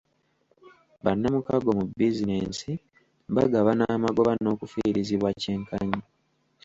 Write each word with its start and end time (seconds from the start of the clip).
Bannamukago 1.03 1.69
mu 1.77 1.83
bizinensi 1.97 2.69
bagabana 3.35 3.83
amagoba 3.97 4.31
n'okufiirizibwa 4.41 5.29
kyenkanyi. 5.41 5.99